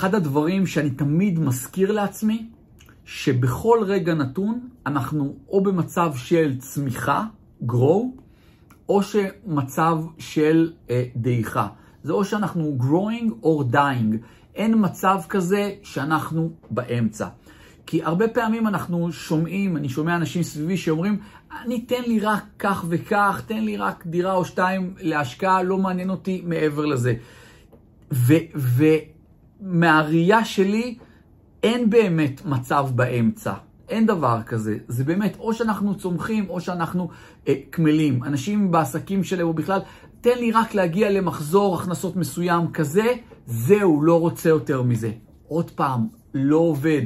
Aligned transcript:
אחד 0.00 0.14
הדברים 0.14 0.66
שאני 0.66 0.90
תמיד 0.90 1.38
מזכיר 1.38 1.92
לעצמי, 1.92 2.46
שבכל 3.04 3.78
רגע 3.86 4.14
נתון 4.14 4.68
אנחנו 4.86 5.36
או 5.48 5.62
במצב 5.62 6.12
של 6.16 6.58
צמיחה, 6.58 7.24
grow, 7.66 8.20
או 8.88 9.02
שמצב 9.02 9.98
של 10.18 10.72
אה, 10.90 11.04
דעיכה. 11.16 11.68
זה 12.02 12.12
או 12.12 12.24
שאנחנו 12.24 12.78
growing 12.80 13.44
or 13.44 13.74
dying. 13.74 14.16
אין 14.54 14.74
מצב 14.78 15.20
כזה 15.28 15.72
שאנחנו 15.82 16.50
באמצע. 16.70 17.28
כי 17.86 18.02
הרבה 18.02 18.28
פעמים 18.28 18.66
אנחנו 18.66 19.12
שומעים, 19.12 19.76
אני 19.76 19.88
שומע 19.88 20.16
אנשים 20.16 20.42
סביבי 20.42 20.76
שאומרים, 20.76 21.18
אני 21.64 21.80
תן 21.80 22.02
לי 22.06 22.20
רק 22.20 22.44
כך 22.58 22.84
וכך, 22.88 23.42
תן 23.46 23.64
לי 23.64 23.76
רק 23.76 24.06
דירה 24.06 24.32
או 24.32 24.44
שתיים 24.44 24.94
להשקעה, 25.00 25.62
לא 25.62 25.78
מעניין 25.78 26.10
אותי 26.10 26.42
מעבר 26.46 26.86
לזה. 26.86 27.14
ומהראייה 29.62 30.44
שלי, 30.44 30.98
אין 31.62 31.90
באמת 31.90 32.44
מצב 32.44 32.88
באמצע. 32.94 33.52
אין 33.88 34.06
דבר 34.06 34.42
כזה. 34.46 34.78
זה 34.88 35.04
באמת, 35.04 35.36
או 35.38 35.54
שאנחנו 35.54 35.94
צומחים, 35.94 36.50
או 36.50 36.60
שאנחנו 36.60 37.08
אה, 37.48 37.54
קמלים. 37.70 38.24
אנשים 38.24 38.70
בעסקים 38.70 39.24
שלהם, 39.24 39.46
או 39.46 39.54
בכלל, 39.54 39.80
תן 40.20 40.38
לי 40.38 40.52
רק 40.52 40.74
להגיע 40.74 41.10
למחזור 41.10 41.74
הכנסות 41.74 42.16
מסוים 42.16 42.70
כזה, 42.72 43.06
זהו, 43.46 44.02
לא 44.02 44.20
רוצה 44.20 44.48
יותר 44.48 44.82
מזה. 44.82 45.10
עוד 45.48 45.70
פעם, 45.70 46.06
לא 46.34 46.56
עובד. 46.56 47.02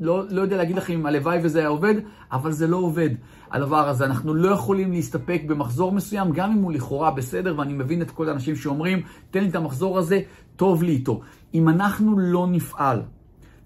לא, 0.00 0.24
לא 0.30 0.40
יודע 0.42 0.56
להגיד 0.56 0.76
לכם 0.76 0.92
אם 0.92 1.06
הלוואי 1.06 1.38
וזה 1.42 1.58
היה 1.58 1.68
עובד, 1.68 1.94
אבל 2.32 2.52
זה 2.52 2.66
לא 2.66 2.76
עובד, 2.76 3.10
הדבר 3.50 3.88
הזה. 3.88 4.04
אנחנו 4.04 4.34
לא 4.34 4.48
יכולים 4.48 4.92
להסתפק 4.92 5.42
במחזור 5.46 5.92
מסוים, 5.92 6.32
גם 6.32 6.52
אם 6.52 6.62
הוא 6.62 6.72
לכאורה 6.72 7.10
בסדר, 7.10 7.54
ואני 7.58 7.72
מבין 7.72 8.02
את 8.02 8.10
כל 8.10 8.28
האנשים 8.28 8.56
שאומרים, 8.56 9.02
תן 9.30 9.40
לי 9.40 9.48
את 9.48 9.54
המחזור 9.54 9.98
הזה, 9.98 10.20
טוב 10.56 10.82
לי 10.82 10.92
איתו. 10.92 11.20
אם 11.54 11.68
אנחנו 11.68 12.18
לא 12.18 12.46
נפעל 12.46 13.02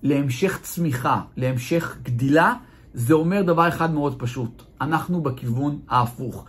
להמשך 0.03 0.59
צמיחה, 0.63 1.21
להמשך 1.37 1.97
גדילה, 2.03 2.55
זה 2.95 3.15
אומר 3.15 3.43
דבר 3.43 3.69
אחד 3.69 3.95
מאוד 3.95 4.19
פשוט, 4.19 4.63
אנחנו 4.81 5.21
בכיוון 5.21 5.79
ההפוך. 5.89 6.45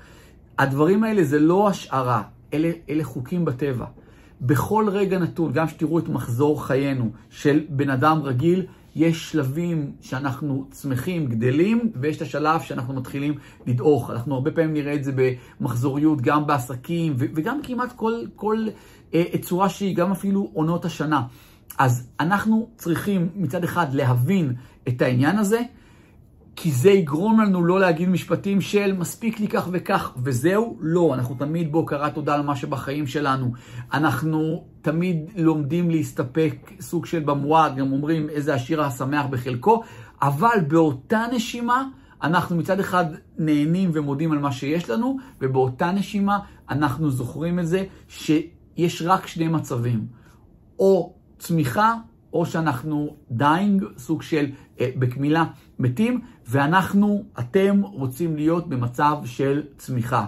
הדברים 0.58 1.04
האלה 1.04 1.24
זה 1.24 1.40
לא 1.40 1.70
השערה, 1.70 2.22
אלה, 2.54 2.72
אלה 2.90 3.04
חוקים 3.04 3.46
בטבע. 3.46 3.86
בכל 4.42 4.86
רגע 4.92 5.20
נתון, 5.20 5.52
גם 5.52 5.68
שתראו 5.68 6.00
את 6.00 6.10
מחזור 6.10 6.66
חיינו 6.66 7.12
של 7.30 7.66
בן 7.70 7.90
אדם 7.90 8.22
רגיל, 8.24 8.66
יש 8.98 9.32
שלבים 9.32 9.92
שאנחנו 10.02 10.68
צמחים, 10.72 11.28
גדלים, 11.28 11.92
ויש 12.02 12.18
את 12.18 12.22
השלב 12.22 12.62
שאנחנו 12.62 12.94
מתחילים 12.94 13.38
לדעוך. 13.68 14.10
אנחנו 14.12 14.36
הרבה 14.36 14.52
פעמים 14.52 14.74
נראה 14.74 14.94
את 14.94 15.04
זה 15.04 15.12
במחזוריות, 15.16 16.22
גם 16.22 16.48
בעסקים, 16.48 17.14
וגם 17.18 17.60
כמעט 17.64 17.92
כל, 17.96 18.14
כל 18.36 18.66
אה, 19.14 19.24
צורה 19.42 19.70
שהיא, 19.70 19.96
גם 19.96 20.12
אפילו 20.12 20.50
עונות 20.54 20.86
השנה. 20.86 21.22
אז 21.78 22.08
אנחנו 22.20 22.70
צריכים 22.78 23.30
מצד 23.36 23.64
אחד 23.64 23.94
להבין 23.94 24.54
את 24.88 25.02
העניין 25.02 25.38
הזה, 25.38 25.62
כי 26.60 26.72
זה 26.72 26.90
יגרום 26.92 27.42
לנו 27.42 27.66
לא 27.66 27.80
להגיד 27.80 28.10
משפטים 28.10 28.62
של 28.62 28.94
מספיק 28.94 29.40
לי 29.40 29.48
כך 29.48 29.68
וכך, 29.72 30.14
וזהו, 30.24 30.78
לא, 30.82 31.14
אנחנו 31.14 31.36
תמיד 31.36 31.72
בהוקרת 31.72 32.14
תודה 32.14 32.36
על 32.36 32.42
מה 32.42 32.56
שבחיים 32.56 33.08
שלנו. 33.08 33.52
אנחנו 33.94 34.66
תמיד 34.82 35.18
לומדים 35.36 35.90
להסתפק 35.90 36.72
סוג 36.82 37.06
של 37.06 37.20
במועד, 37.20 37.76
גם 37.76 37.92
אומרים 37.92 38.30
איזה 38.30 38.54
השיר 38.54 38.82
השמח 38.82 39.26
בחלקו, 39.26 39.84
אבל 40.22 40.58
באותה 40.68 41.26
נשימה, 41.34 41.88
אנחנו 42.24 42.56
מצד 42.56 42.80
אחד 42.80 43.06
נהנים 43.38 43.90
ומודים 43.94 44.32
על 44.32 44.40
מה 44.40 44.52
שיש 44.52 44.90
לנו, 44.90 45.18
ובאותה 45.42 45.92
נשימה 45.92 46.40
אנחנו 46.70 47.12
זוכרים 47.12 47.60
את 47.60 47.68
זה 47.68 47.86
שיש 48.08 49.02
רק 49.06 49.28
שני 49.28 49.48
מצבים, 49.48 50.08
או 50.80 51.14
צמיחה 51.40 51.94
או 52.38 52.46
שאנחנו 52.46 53.16
dying, 53.32 53.84
סוג 53.98 54.22
של 54.22 54.46
אה, 54.80 54.90
בקמילה 55.00 55.46
מתים, 55.80 56.22
ואנחנו, 56.48 57.24
אתם 57.40 57.82
רוצים 57.82 58.36
להיות 58.36 58.70
במצב 58.70 59.18
של 59.26 59.64
צמיחה. 59.78 60.26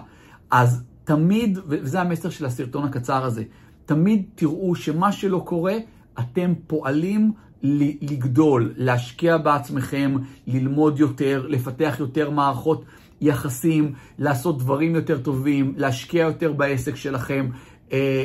אז 0.50 0.84
תמיד, 1.04 1.58
וזה 1.66 2.00
המסר 2.00 2.30
של 2.30 2.46
הסרטון 2.46 2.84
הקצר 2.84 3.24
הזה, 3.24 3.44
תמיד 3.86 4.22
תראו 4.34 4.74
שמה 4.74 5.12
שלא 5.12 5.42
קורה, 5.46 5.74
אתם 6.18 6.52
פועלים 6.66 7.32
לגדול, 7.62 8.72
להשקיע 8.76 9.38
בעצמכם, 9.38 10.16
ללמוד 10.46 10.98
יותר, 10.98 11.46
לפתח 11.48 11.96
יותר 12.00 12.30
מערכות 12.30 12.84
יחסים, 13.20 13.92
לעשות 14.18 14.58
דברים 14.58 14.94
יותר 14.94 15.18
טובים, 15.18 15.74
להשקיע 15.76 16.24
יותר 16.24 16.52
בעסק 16.52 16.96
שלכם, 16.96 17.48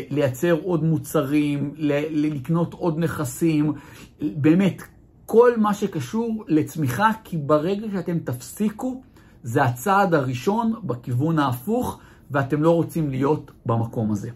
לייצר 0.09 0.59
עוד 0.63 0.83
מוצרים, 0.83 1.73
לקנות 2.11 2.73
עוד 2.73 2.99
נכסים, 2.99 3.73
באמת, 4.21 4.81
כל 5.25 5.51
מה 5.57 5.73
שקשור 5.73 6.43
לצמיחה, 6.47 7.09
כי 7.23 7.37
ברגע 7.37 7.87
שאתם 7.93 8.19
תפסיקו, 8.19 9.01
זה 9.43 9.63
הצעד 9.63 10.13
הראשון 10.13 10.73
בכיוון 10.83 11.39
ההפוך, 11.39 11.99
ואתם 12.31 12.63
לא 12.63 12.71
רוצים 12.71 13.09
להיות 13.09 13.51
במקום 13.65 14.11
הזה. 14.11 14.29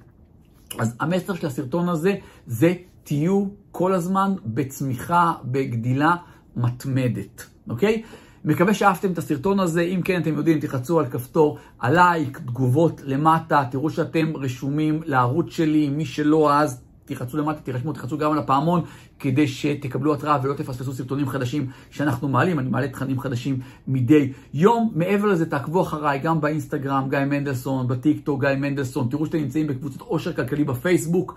אז 0.79 0.95
המסר 0.99 1.33
של 1.33 1.47
הסרטון 1.47 1.89
הזה 1.89 2.15
זה 2.47 2.73
תהיו 3.03 3.45
כל 3.71 3.93
הזמן 3.93 4.33
בצמיחה, 4.45 5.33
בגדילה 5.43 6.15
מתמדת, 6.55 7.45
אוקיי? 7.69 8.03
מקווה 8.45 8.73
שאהבתם 8.73 9.11
את 9.11 9.17
הסרטון 9.17 9.59
הזה, 9.59 9.81
אם 9.81 10.01
כן 10.01 10.21
אתם 10.21 10.33
יודעים, 10.37 10.59
תחצו 10.59 10.99
על 10.99 11.05
כפתור 11.05 11.57
הלייק, 11.81 12.37
תגובות 12.37 13.01
למטה, 13.05 13.63
תראו 13.71 13.89
שאתם 13.89 14.33
רשומים 14.35 15.01
לערוץ 15.05 15.49
שלי, 15.49 15.89
מי 15.89 16.05
שלא 16.05 16.53
אז 16.53 16.81
תחצו 17.05 17.37
למטה, 17.37 17.59
תירשמו, 17.59 17.93
תחצו 17.93 18.17
גם 18.17 18.31
על 18.31 18.37
הפעמון, 18.37 18.81
כדי 19.19 19.47
שתקבלו 19.47 20.13
התראה 20.13 20.37
ולא 20.43 20.53
תפספסו 20.53 20.93
סרטונים 20.93 21.29
חדשים 21.29 21.67
שאנחנו 21.91 22.27
מעלים, 22.27 22.59
אני 22.59 22.69
מעלה 22.69 22.87
תכנים 22.87 23.19
חדשים 23.19 23.59
מדי 23.87 24.31
יום. 24.53 24.91
מעבר 24.95 25.25
לזה, 25.27 25.45
תעקבו 25.45 25.81
אחריי 25.81 26.19
גם 26.19 26.41
באינסטגרם, 26.41 27.09
גיא 27.09 27.19
מנדלסון, 27.19 27.87
בטיק 27.87 28.25
טוק, 28.25 28.41
גיא 28.41 28.55
מנדלסון, 28.55 29.07
תראו 29.11 29.25
שאתם 29.25 29.37
נמצאים 29.37 29.67
בקבוצת 29.67 30.01
עושר 30.01 30.33
כלכלי 30.33 30.63
בפייסבוק. 30.63 31.35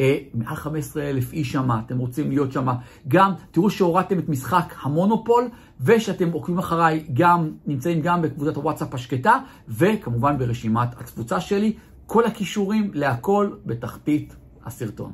אה, 0.00 0.18
מעל 0.34 0.56
15 0.56 1.02
אלף 1.02 1.32
איש 1.32 1.52
שם, 1.52 1.70
אתם 1.86 1.98
רוצים 1.98 2.28
להיות 2.30 2.52
שם. 2.52 2.66
גם 3.08 3.32
תראו 3.50 3.70
שהורדתם 3.70 4.18
את 4.18 4.28
משחק 4.28 4.74
המונופול, 4.82 5.48
ושאתם 5.80 6.32
עוקבים 6.32 6.58
אחריי, 6.58 7.04
גם 7.12 7.50
נמצאים 7.66 8.00
גם 8.00 8.22
בקבוצת 8.22 8.56
הוואטסאפ 8.56 8.94
השקטה, 8.94 9.38
וכמובן 9.68 10.38
ברשימת 10.38 10.88
התפוצה 11.00 11.40
שלי. 11.40 11.72
כל 12.06 12.24
הכישורים 12.24 12.90
להכל 12.94 13.50
בתחתית 13.66 14.36
הסרטון. 14.64 15.12